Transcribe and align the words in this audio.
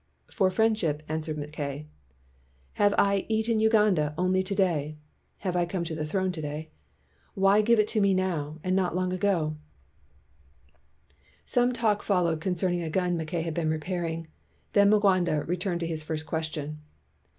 "For 0.31 0.49
friendship," 0.49 1.03
answered 1.07 1.37
Mackay. 1.37 1.85
"Have 2.73 2.95
I 2.97 3.27
'eaten 3.29 3.59
Uganda' 3.59 4.15
only 4.17 4.41
to 4.41 4.55
day 4.55 4.97
(Have 5.37 5.55
I 5.55 5.67
come 5.67 5.83
to 5.83 5.93
the 5.93 6.07
throne 6.07 6.31
to 6.31 6.41
day)? 6.41 6.71
Why 7.35 7.61
give 7.61 7.77
it 7.77 7.87
to 7.89 8.01
me 8.01 8.15
now, 8.15 8.57
and 8.63 8.75
not 8.75 8.95
long 8.95 9.13
ago 9.13 9.57
%'' 10.25 10.89
Some 11.45 11.71
talk 11.71 12.01
followed 12.01 12.41
concerning 12.41 12.81
a 12.81 12.89
gun 12.89 13.15
Mackay 13.15 13.41
had 13.43 13.53
been 13.53 13.69
repairing. 13.69 14.25
Then 14.73 14.89
Mwanga 14.89 15.45
returned 15.47 15.81
to 15.81 15.85
his 15.87 16.01
first 16.01 16.25
question. 16.25 16.79